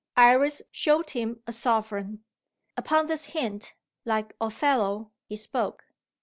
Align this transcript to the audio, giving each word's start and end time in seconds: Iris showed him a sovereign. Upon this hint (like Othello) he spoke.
Iris 0.17 0.63
showed 0.71 1.11
him 1.11 1.43
a 1.45 1.51
sovereign. 1.51 2.23
Upon 2.75 3.05
this 3.05 3.25
hint 3.27 3.75
(like 4.03 4.35
Othello) 4.41 5.11
he 5.27 5.35
spoke. 5.37 5.85